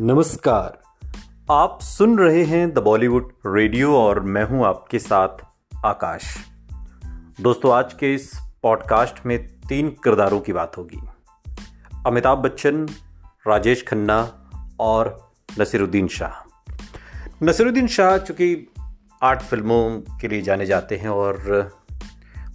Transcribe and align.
नमस्कार। 0.00 0.78
आप 1.50 1.78
सुन 1.82 2.18
रहे 2.18 2.44
हैं 2.44 2.74
द 2.74 2.78
बॉलीवुड 2.78 3.32
रेडियो 3.46 3.96
और 3.96 4.20
मैं 4.20 4.44
हूँ 4.44 4.66
आपके 4.66 4.98
साथ 4.98 5.28
आकाश। 5.84 6.36
दोस्तों, 7.40 7.72
आज 7.72 7.92
के 7.92 8.14
इस 8.14 8.32
पॉडकास्ट 8.62 9.26
में 9.26 9.60
तीन 9.68 9.88
किरदारों 9.88 10.40
की 10.40 10.52
बात 10.52 10.76
होगी। 10.76 11.00
अमिताभ 12.06 12.38
बच्चन, 12.38 12.86
राजेश 13.48 13.84
खन्ना 13.88 14.50
और 14.80 15.32
नसीरुद्दीन 15.60 16.08
शाह। 16.08 16.62
नसीरुद्दीन 17.42 17.86
शाह 17.86 18.18
चूँकि 18.18 18.74
आर्ट 19.22 19.40
फ़िल्मों 19.40 20.00
के 20.20 20.28
लिए 20.28 20.42
जाने 20.42 20.66
जाते 20.66 20.96
हैं 20.96 21.08
और 21.08 21.36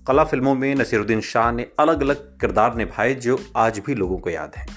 कला 0.07 0.23
फ़िल्मों 0.23 0.55
में 0.55 0.75
नसीरुद्दीन 0.75 1.21
शाह 1.21 1.51
ने 1.51 1.67
अलग 1.79 2.01
अलग 2.01 2.39
किरदार 2.39 2.75
निभाए 2.75 3.13
जो 3.13 3.39
आज 3.55 3.79
भी 3.79 3.95
लोगों 3.95 4.17
को 4.17 4.29
याद 4.29 4.51
हैं। 4.55 4.67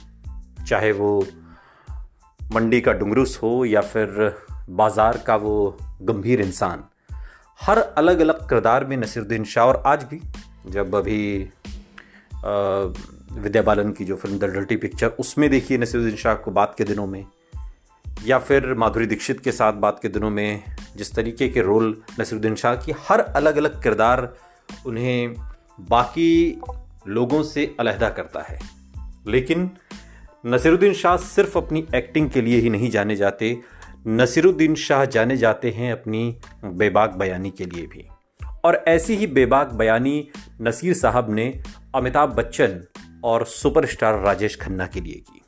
चाहे 0.64 0.92
वो 0.92 1.26
मंडी 2.54 2.80
का 2.80 2.92
डुंगरूस 2.92 3.38
हो 3.42 3.64
या 3.64 3.80
फिर 3.82 4.34
बाज़ार 4.70 5.16
का 5.18 5.36
वो 5.36 5.54
गंभीर 6.02 6.40
इंसान, 6.40 6.84
हर 7.60 7.78
अलग 7.78 8.20
अलग 8.20 8.48
किरदार 8.48 8.84
में 8.84 8.96
नसीरुद्दीन 8.96 9.44
शाह 9.44 9.66
और 9.66 9.82
आज 9.86 10.04
भी, 10.04 10.20
जब 10.66 10.94
अभी 10.94 11.50
विद्या 13.42 13.62
बालन 13.62 13.90
की 13.92 14.04
जो 14.04 14.16
फ़िल्म 14.16 14.38
द 14.38 14.44
डल्टी 14.54 14.76
पिक्चर, 14.76 15.08
उसमें 15.08 15.48
देखिए 15.50 15.78
नसीरुद्दीन 15.78 16.16
शाह 16.16 16.34
को 16.34 16.50
बात 16.50 16.74
के 16.78 16.84
दिनों 16.84 17.06
में, 17.06 17.24
या 18.26 18.38
फिर 18.38 18.74
माधुरी 18.74 19.06
दीक्षित 19.06 19.40
के 19.40 19.52
साथ 19.52 19.72
बात 19.72 19.98
के 20.02 20.08
दिनों 20.08 20.30
में, 20.30 20.62
जिस 20.96 21.14
तरीके 21.14 21.48
के 21.48 21.62
रोल 21.62 21.96
नसीरुद्दीन 22.20 22.54
शाह 22.54 22.76
की, 22.76 22.92
हर 23.08 23.20
अलग 23.20 23.56
अलग 23.56 23.82
किरदार 23.82 24.28
उन्हें 24.86 25.34
बाकी 25.80 26.60
लोगों 27.08 27.42
से 27.42 27.74
अलहदा 27.80 28.08
करता 28.10 28.42
है। 28.42 28.58
लेकिन 29.26 29.70
नसीरुद्दीन 30.46 30.92
शाह 30.92 31.16
सिर्फ़ 31.16 31.58
अपनी 31.58 31.86
एक्टिंग 31.94 32.30
के 32.30 32.40
लिए 32.40 32.60
ही 32.60 32.70
नहीं 32.70 32.90
जाने 32.90 33.16
जाते। 33.16 33.58
नसीरुद्दीन 34.06 34.74
शाह 34.74 35.04
जाने 35.04 35.36
जाते 35.36 35.70
हैं 35.70 35.92
अपनी 35.92 36.40
बेबाक 36.64 37.14
बयानी 37.14 37.50
के 37.50 37.64
लिए 37.64 37.86
भी। 37.86 38.08
और 38.64 38.84
ऐसी 38.88 39.14
ही 39.14 39.26
बेबाक 39.26 39.72
बयानी 39.72 40.28
नसीर 40.60 40.94
साहब 40.94 41.30
ने 41.30 41.62
अमिताभ 41.94 42.28
बच्चन 42.32 42.84
और 43.24 43.46
सुपरस्टार 43.46 44.20
राजेश 44.20 44.58
खन्ना 44.60 44.86
के 44.86 45.00
लिए 45.00 45.14
की। 45.14 45.40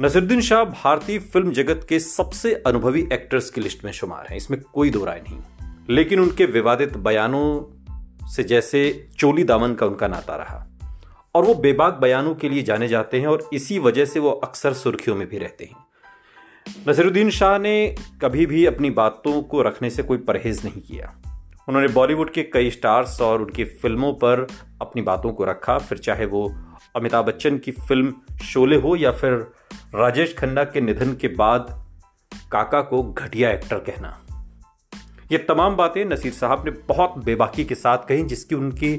नसीरुद्दीन 0.00 0.40
शाह 0.40 0.64
भारतीय 0.64 1.18
फ़िल्म 1.18 1.52
जगत 1.52 1.86
के 1.88 1.98
सबसे 1.98 2.62
अनुभवी 2.66 3.08
एक्टर्स 3.12 3.50
की 3.50 3.60
लिस्ट 3.60 3.84
में 3.84 3.92
शुमार 3.92 4.26
हैं। 4.30 4.36
इसमें 4.36 4.60
कोई 4.60 4.90
दो 4.90 5.04
राय 5.04 5.22
नहीं। 5.28 5.40
लेकिन 5.90 6.20
उनके 6.20 6.46
विवादित 6.46 6.96
बयानों 6.96 7.78
से 8.28 8.42
जैसे 8.42 9.08
चोली 9.18 9.44
दामन 9.44 9.74
का 9.74 9.86
उनका 9.86 10.08
नाता 10.08 10.36
रहा। 10.36 10.67
और 11.38 11.44
वो 11.44 11.54
बेबाक 11.54 11.94
बयानों 11.94 12.34
के 12.34 12.48
लिए 12.48 12.62
जाने 12.62 12.86
जाते 12.88 13.18
हैं 13.20 13.26
और 13.26 13.48
इसी 13.52 13.78
वजह 13.78 14.04
से 14.04 14.20
वो 14.20 14.30
अक्सर 14.44 14.72
सुर्खियों 14.72 15.16
में 15.16 15.26
भी 15.28 15.38
रहते 15.38 15.64
हैं। 15.64 16.86
नसीरुद्दीन 16.88 17.30
शाह 17.30 17.58
ने 17.58 17.94
कभी 18.22 18.46
भी 18.46 18.64
अपनी 18.66 18.90
बातों 18.90 19.42
को 19.42 19.62
रखने 19.62 19.90
से 19.90 20.02
कोई 20.02 20.18
परहेज 20.18 20.64
नहीं 20.64 20.80
किया। 20.82 21.12
उन्होंने 21.68 21.88
बॉलीवुड 21.88 22.30
के 22.30 22.42
कई 22.42 22.70
स्टार्स 22.70 23.20
और 23.20 23.42
उनकी 23.42 23.64
फ़िल्मों 23.64 24.12
पर 24.14 24.46
अपनी 24.82 25.02
बातों 25.02 25.32
को 25.32 25.44
रखा। 25.44 25.78
फिर 25.78 25.98
चाहे 25.98 26.26
वो 26.26 26.48
अमिताभ 26.96 27.26
बच्चन 27.26 27.58
की 27.58 27.72
फ़िल्म 27.72 28.38
शोले 28.42 28.76
हो 28.76 28.96
या 28.96 29.12
फिर 29.12 29.32
राजेश 29.94 30.34
खन्ना 30.38 30.64
के 30.64 30.80
निधन 30.80 31.14
के 31.14 31.28
बाद 31.28 31.66
काका 32.52 32.80
को 32.80 33.02
घटिया 33.12 33.50
एक्टर 33.50 33.78
कहना। 33.78 34.16
ये 35.32 35.38
तमाम 35.38 35.76
बातें 35.76 36.04
नसीर 36.04 36.32
साहब 36.32 36.64
ने 36.64 36.70
बहुत 36.88 37.24
बेबाकी 37.24 37.64
के 37.64 37.74
साथ 37.74 38.08
कही 38.08 38.22
जिसकी 38.24 38.54
उनकी 38.54 38.94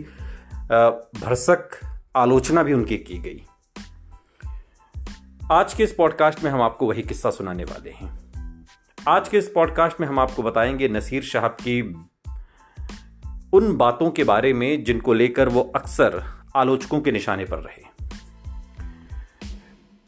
भरसक 0.72 1.80
आलोचना 2.16 2.64
भी 2.64 2.74
उनकी 2.74 2.98
की 2.98 3.18
गई। 3.18 3.44
आज 5.52 5.74
के 5.74 5.84
इस 5.84 5.94
पॉडकास्ट 5.94 6.44
में 6.44 6.52
हम 6.52 6.62
आपको 6.62 6.88
वही 6.88 7.02
किस्सा 7.02 7.30
सुनाने 7.30 7.64
वाले 7.64 7.90
हैं। 7.90 8.20
आज 9.08 9.30
के 9.30 9.38
इस 9.38 9.52
पॉडकास्ट 9.56 10.02
में 10.02 10.08
हम 10.08 10.20
आपको 10.20 10.44
बताएँगे 10.44 10.90
नसीर 10.90 11.24
साहब 11.24 11.52
की 11.52 11.82
उन 13.54 13.78
बातों 13.78 14.12
के 14.12 14.24
बारे 14.24 14.54
में 14.54 14.84
जिनको 14.84 15.14
लेकर 15.14 15.50
वो 15.50 15.74
अक्सर 15.76 16.24
आलोचकों 16.56 17.02
के 17.02 17.12
निशाने 17.12 17.46
पर 17.46 17.58
रहे। 17.58 17.84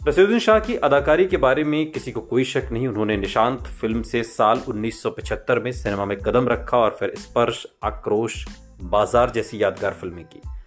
नसीरुद्दीन 0.08 0.40
शाह 0.40 0.60
की 0.60 0.76
अदाकारी 0.76 1.26
के 1.26 1.38
बारे 1.38 1.64
में 1.64 1.92
किसी 1.92 2.12
को 2.12 2.22
कोई 2.22 2.44
शक 2.44 2.70
नहीं, 2.72 2.88
उन्होंने 2.88 3.18
निशांत 3.18 3.62
फ़िल्म 3.62 4.02
से 4.02 4.24
साल 4.24 4.64
1975 4.68 5.60
में 5.60 5.72
सिनेमा 5.72 6.06
में 6.06 6.18
कदम 6.18 6.48
रखा 6.48 6.78
और 6.78 6.98
फिर 7.00 7.14
स्पर्श, 7.18 7.68
आक्रोश, 7.84 8.48
बाज़ार 8.82 9.30
जैसी 9.30 9.64
यादगार 9.64 9.94
फ़िल्में 9.94 10.26
की। 10.26 10.61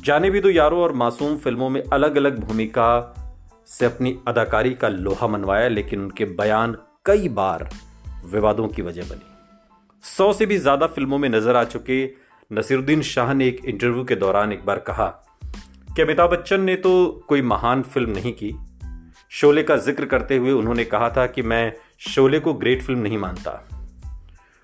जाने 0.00 0.30
भी 0.30 0.40
दो 0.40 0.50
यारों 0.50 0.80
और 0.82 0.92
मासूम 0.92 1.36
फ़िल्मों 1.36 1.68
में 1.70 1.82
अलग 1.82 2.16
अलग 2.16 2.38
भूमिका 2.40 2.88
से 3.68 3.86
अपनी 3.86 4.16
अदाकारी 4.28 4.74
का 4.74 4.88
लोहा 4.88 5.26
मनवाया, 5.26 5.68
लेकिन 5.68 6.02
उनके 6.02 6.24
बयान 6.24 6.76
कई 7.06 7.28
बार 7.28 7.68
विवादों 8.24 8.68
की 8.68 8.82
वजह 8.82 9.02
बनी। 9.02 9.30
सौ 10.04 10.32
से 10.32 10.46
भी 10.46 10.58
ज़्यादा 10.58 10.86
फ़िल्मों 10.86 11.18
में 11.18 11.28
नज़र 11.28 11.56
आ 11.56 11.64
चुके 11.64 12.04
नसीरुद्दीन 12.50 13.02
शाह 13.02 13.32
ने 13.34 13.46
एक 13.48 13.64
इंटरव्यू 13.64 14.04
के 14.04 14.14
दौरान 14.16 14.52
एक 14.52 14.64
बार 14.66 14.78
कहा 14.78 15.06
कि 15.96 16.02
अमिताभ 16.02 16.30
बच्चन 16.30 16.60
ने 16.60 16.76
तो 16.76 17.24
कोई 17.28 17.42
महान 17.42 17.82
फ़िल्म 17.82 18.10
नहीं 18.10 18.32
की। 18.32 18.54
शोले 19.30 19.62
का 19.62 19.76
ज़िक्र 19.76 20.06
करते 20.06 20.36
हुए 20.36 20.52
उन्होंने 20.52 20.84
कहा 20.84 21.10
था 21.10 21.26
कि 21.26 21.42
मैं 21.42 21.72
शोले 22.08 22.40
को 22.40 22.54
ग्रेट 22.54 22.82
फ़िल्म 22.82 23.00
नहीं 23.00 23.18
मानता। 23.18 23.50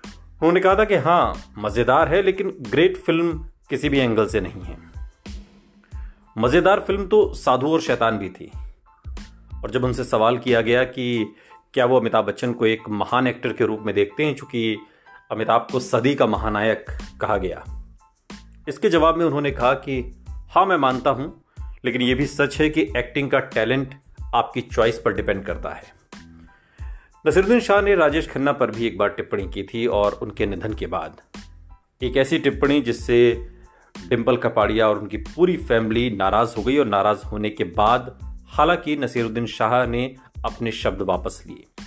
उन्होंने 0.03 0.59
कहा 0.59 0.75
था 0.75 0.83
कि 0.85 0.95
हाँ 0.97 1.53
मज़ेदार 1.57 2.07
है, 2.07 2.21
लेकिन 2.21 2.53
ग्रेट 2.61 2.97
फ़िल्म 2.97 3.33
किसी 3.69 3.89
भी 3.89 3.99
एंगल 3.99 4.27
से 4.27 4.41
नहीं 4.41 4.61
है। 4.61 4.88
मज़ेदार 6.37 6.79
फ़िल्म 6.79 7.07
तो 7.07 7.33
साधु 7.33 7.67
और 7.67 7.81
शैतान 7.81 8.17
भी 8.17 8.29
थी। 8.29 8.51
और 9.63 9.71
जब 9.71 9.83
उनसे 9.83 10.03
सवाल 10.03 10.37
किया 10.37 10.61
गया 10.61 10.83
कि 10.83 11.35
क्या 11.73 11.85
वो 11.85 11.99
अमिताभ 11.99 12.25
बच्चन 12.25 12.53
को 12.53 12.65
एक 12.65 12.89
महान 12.89 13.27
एक्टर 13.27 13.53
के 13.53 13.65
रूप 13.65 13.83
में 13.85 13.95
देखते 13.95 14.25
हैं, 14.25 14.35
चूँकि 14.35 14.77
अमिताभ 15.31 15.67
को 15.71 15.79
सदी 15.79 16.15
का 16.15 16.25
महानायक 16.25 16.85
कहा 17.21 17.37
गया। 17.37 17.83
इसके 18.67 18.89
जवाब 18.89 19.17
में 19.17 19.25
उन्होंने 19.25 19.51
कहा 19.51 19.73
कि 19.73 20.23
हाँ 20.49 20.65
मैं 20.65 20.77
मानता 20.77 21.09
हूँ, 21.09 21.43
लेकिन 21.85 22.01
यह 22.01 22.15
भी 22.15 22.25
सच 22.25 22.61
है 22.61 22.69
कि 22.69 22.81
एक्टिंग 22.81 23.31
का 23.31 23.39
टैलेंट 23.39 23.95
आपकी 24.35 24.61
चॉइस 24.61 24.99
पर 24.99 25.13
डिपेंड 25.13 25.45
करता 25.45 25.69
है। 25.69 25.83
नसीरुद्दीन 27.27 27.59
शाह 27.59 27.81
ने 27.81 27.95
राजेश 27.95 28.29
खन्ना 28.29 28.51
पर 28.51 28.71
भी 28.71 28.87
एक 28.87 28.97
बार 28.97 29.09
टिप्पणी 29.09 29.47
की 29.47 29.63
थी 29.63 29.87
और 29.87 30.19
उनके 30.21 30.45
निधन 30.45 30.73
के 30.73 30.87
बाद। 30.87 31.21
एक 32.03 32.17
ऐसी 32.17 32.39
टिप्पणी 32.39 32.81
जिससे 32.81 33.47
डिम्पल 34.07 34.37
कपाड़िया 34.37 34.87
और 34.87 34.99
उनकी 34.99 35.17
पूरी 35.17 35.57
फैमिली 35.57 36.09
नाराज़ 36.09 36.55
हो 36.55 36.63
गई 36.63 36.77
और 36.77 36.85
नाराज़ 36.85 37.23
होने 37.23 37.49
के 37.49 37.63
बाद 37.63 38.19
हालाँकि 38.47 38.95
नसीरुद्दीन 38.97 39.45
शाह 39.45 39.85
ने 39.85 40.15
अपने 40.45 40.71
शब्द 40.71 41.01
वापस 41.01 41.43
लिए। 41.47 41.83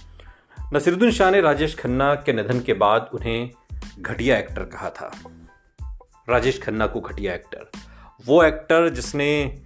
नसीरुद्दीन 0.75 1.11
शाह 1.11 1.31
ने 1.31 1.41
राजेश 1.41 1.75
खन्ना 1.75 2.15
के 2.15 2.33
निधन 2.33 2.61
के 2.61 2.75
बाद 2.75 3.11
उन्हें 3.15 3.51
घटिया 3.99 4.39
एक्टर 4.39 4.63
कहा 4.63 4.91
था। 4.91 5.13
राजेश 6.29 6.63
खन्ना 6.63 6.87
को 6.87 7.01
घटिया 7.01 7.35
एक्टर। 7.35 7.71
वो 8.27 8.45
एक्टर 8.45 8.89
जिसने 8.89 9.63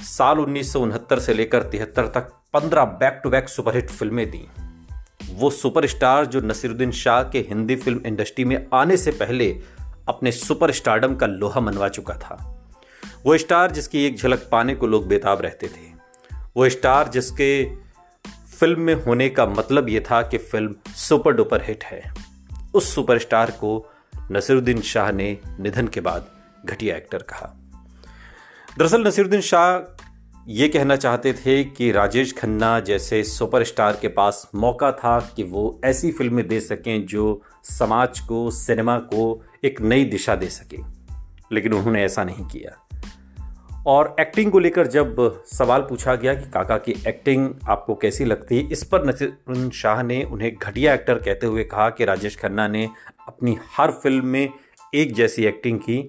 साल 0.00 0.38
उन्नीस 0.38 0.72
सौ 0.72 0.80
उनहत्तर 0.80 1.18
से 1.18 1.34
लेकर 1.34 1.62
तिहत्तर 1.62 2.06
तक 2.06 2.20
पंद्रह 2.52 2.84
बैक 2.84 3.20
टू 3.24 3.30
बैक 3.30 3.48
सुपरहिट 3.48 3.90
फ़िल्में 3.90 4.30
दी। 4.30 4.46
वो 5.32 5.50
सुपरस्टार 5.50 6.26
जो 6.26 6.40
नसीरुद्दीन 6.40 6.90
शाह 6.90 7.22
के 7.22 7.38
हिंदी 7.38 7.76
फ़िल्म 7.76 8.00
इंडस्ट्री 8.06 8.44
में 8.44 8.66
आने 8.74 8.96
से 8.96 9.10
पहले 9.10 9.62
अपने 10.08 10.32
सुपर 10.32 10.72
स्टारडम 10.72 11.16
का 11.16 11.26
लोहा 11.26 11.60
मनवा 11.60 11.88
चुका 11.88 12.14
था। 12.14 12.52
वो 13.26 13.38
स्टार 13.38 13.70
जिसकी 13.70 14.04
एक 14.04 14.16
झलक 14.16 14.48
पाने 14.52 14.74
को 14.74 14.86
लोग 14.86 15.08
बेताब 15.08 15.40
रहते 15.40 15.66
थे। 15.66 15.96
वो 16.56 16.68
स्टार 16.68 17.08
जिसके 17.08 17.64
फ़िल्म 18.58 18.80
में 18.80 18.94
होने 18.94 19.28
का 19.28 19.46
मतलब 19.46 19.88
ये 19.88 20.00
था 20.00 20.22
कि 20.22 20.38
फ़िल्म 20.38 20.74
सुपर 20.94 21.32
डुपर 21.32 21.62
हिट 21.62 21.84
है। 21.84 22.14
उस 22.74 22.94
सुपरस्टार 22.94 23.50
को 23.50 23.90
नसीरुद्दीन 24.32 24.80
शाह 24.80 25.12
ने 25.12 25.38
निधन 25.60 25.88
के 25.88 26.00
बाद 26.00 26.26
घटिया 26.64 26.96
एक्टर 26.96 27.18
कहा। 27.18 27.56
दरअसल 28.78 29.06
नसीरुद्दीन 29.06 29.40
शाह 29.40 29.92
ये 30.48 30.68
कहना 30.68 30.96
चाहते 30.96 31.32
थे 31.32 31.64
कि 31.64 31.92
राजेश 31.92 32.32
खन्ना 32.32 32.80
जैसे 32.80 33.24
सुपरस्टार 33.24 33.98
के 34.02 34.08
पास 34.08 34.50
मौका 34.54 34.92
था 34.92 35.32
कि 35.36 35.42
वो 35.42 35.80
ऐसी 35.84 36.12
फ़िल्में 36.12 36.48
दे 36.48 36.60
सकें 36.60 37.06
जो 37.06 37.42
समाज 37.64 38.20
को, 38.20 38.50
सिनेमा 38.50 38.98
को 38.98 39.45
एक 39.64 39.80
नई 39.80 40.04
दिशा 40.04 40.34
दे 40.34 40.48
सके, 40.48 40.78
लेकिन 41.52 41.72
उन्होंने 41.72 42.04
ऐसा 42.04 42.24
नहीं 42.24 42.44
किया। 42.44 42.76
और 43.86 44.16
एक्टिंग 44.20 44.50
को 44.52 44.58
लेकर 44.58 44.86
जब 44.86 45.16
सवाल 45.46 45.80
पूछा 45.80 46.14
गया 46.14 46.34
कि 46.34 46.50
काका 46.50 46.76
की 46.78 46.92
एक्टिंग 47.08 47.48
आपको 47.68 47.94
कैसी 47.94 48.24
लगती 48.24 48.56
है, 48.56 48.68
इस 48.72 48.84
पर 48.84 49.06
नसीरुद्दीन 49.06 49.70
शाह 49.70 50.02
ने 50.02 50.22
उन्हें 50.24 50.54
घटिया 50.54 50.94
एक्टर 50.94 51.14
कहते 51.14 51.46
हुए 51.46 51.64
कहा 51.64 51.88
कि 51.90 52.04
राजेश 52.04 52.36
खन्ना 52.36 52.68
ने 52.68 52.88
अपनी 53.28 53.56
हर 53.76 53.90
फ़िल्म 53.90 54.26
में 54.26 54.48
एक 54.94 55.14
जैसी 55.14 55.44
एक्टिंग 55.44 55.78
की 55.78 56.08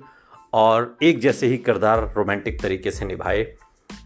और 0.53 0.97
एक 1.03 1.19
जैसे 1.19 1.47
ही 1.47 1.57
किरदार 1.57 2.13
रोमांटिक 2.17 2.61
तरीके 2.61 2.91
से 2.91 3.05
निभाए। 3.05 3.45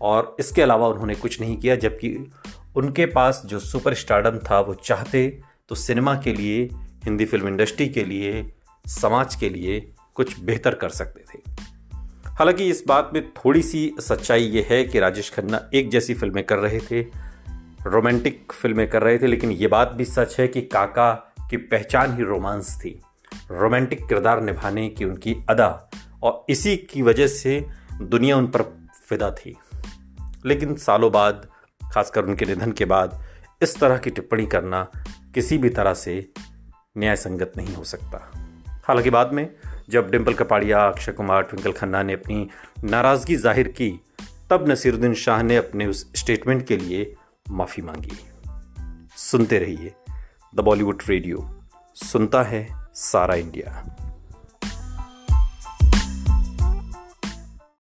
और 0.02 0.36
इसके 0.40 0.62
अलावा 0.62 0.88
उन्होंने 0.88 1.16
कुछ 1.16 1.40
नहीं 1.42 1.58
किया, 1.58 1.76
जबकि 1.76 2.32
उनके 2.76 3.06
पास 3.06 3.42
जो 3.46 3.60
सुपर 3.60 3.94
था, 4.40 4.60
वो 4.60 4.74
चाहते 4.74 5.42
तो 5.70 5.76
सिनेमा 5.76 6.16
के 6.16 6.34
लिए, 6.34 6.70
हिंदी 7.04 7.26
फ़िल्म 7.26 7.48
इंडस्ट्री 7.48 7.88
के 7.90 8.04
लिए 8.04 8.42
समाज 8.86 9.36
के 9.36 9.50
लिए 9.50 9.94
कुछ 10.14 10.40
बेहतर 10.40 10.76
कर 10.76 10.90
सकते 10.90 11.24
थे। 11.34 11.42
हालाँकि 12.28 12.70
इस 12.70 12.84
बात 12.88 13.10
में 13.14 13.32
थोड़ी 13.32 13.62
सी 13.62 13.96
सच्चाई 14.00 14.44
ये 14.44 14.68
है 14.70 14.84
कि 14.84 15.00
राजेश 15.00 15.34
खन्ना 15.34 15.70
एक 15.74 15.90
जैसी 15.90 16.14
फ़िल्में 16.14 16.44
कर 16.44 16.58
रहे 16.58 16.80
थे 16.80 17.02
रोमांटिक 17.88 18.54
फ़िल्में 18.54 18.90
कर 18.90 19.02
रहे 19.02 19.18
थे, 19.18 19.28
लेकिन 19.28 19.52
ये 19.52 19.68
बात 19.68 19.92
भी 19.92 20.06
सच 20.06 20.40
है 20.40 20.48
कि 20.48 20.62
काका 20.62 21.34
की 21.50 21.58
पहचान 21.58 22.18
ही 22.18 22.24
रोमांस 22.24 22.80
थी। 22.86 23.02
रोमांटिक 23.52 24.08
किरदार 24.08 24.42
निभाने 24.42 24.90
की 24.90 25.06
उनकी 25.06 25.36
अदा 25.50 25.90
और 26.24 26.46
इसी 26.50 26.78
की 26.78 27.02
वजह 27.02 27.28
से 27.28 27.66
दुनिया 28.02 28.38
उन 28.38 28.48
पर 28.48 28.88
फिदा 29.06 29.32
थी। 29.32 29.58
लेकिन 30.46 30.76
सालों 30.76 31.12
बाद, 31.12 31.50
खासकर 31.94 32.26
उनके 32.26 32.46
निधन 32.46 32.72
के 32.72 32.86
बाद, 32.86 33.24
इस 33.62 33.80
तरह 33.80 33.98
की 33.98 34.10
टिप्पणी 34.10 34.46
करना 34.46 34.88
किसी 35.36 35.58
भी 35.58 35.70
तरह 35.70 35.94
से 35.94 36.32
न्याय 36.98 37.16
संगत 37.16 37.52
नहीं 37.58 37.76
हो 37.76 37.84
सकता। 37.84 38.32
हालाँकि 38.84 39.10
बाद 39.10 39.34
में 39.34 39.50
जब 39.90 40.12
डिम्पल 40.12 40.34
कपाड़िया, 40.34 40.86
अक्षय 40.88 41.12
कुमार, 41.12 41.44
ट्विंकल 41.44 41.72
खन्ना 41.72 42.04
ने 42.04 42.14
अपनी 42.14 42.50
नाराज़गी 42.84 43.36
ज़ाहिर 43.36 43.68
की, 43.68 44.00
तब 44.50 44.70
नसीरुद्दीन 44.70 45.14
शाह 45.14 45.44
ने 45.44 45.58
अपने 45.58 45.86
उस 45.86 46.12
स्टेटमेंट 46.16 46.68
के 46.68 46.78
लिए 46.78 47.16
माफ़ी 47.52 47.84
मांगी। 47.84 48.18
सुनते 49.18 49.60
रहिए 49.60 49.94
द 50.56 50.60
बॉलीवुड 50.60 51.02
रेडियो, 51.10 51.64
सुनता 51.96 52.44
है 52.44 52.68
सारा 52.94 53.36
इंडिया। 53.36 54.01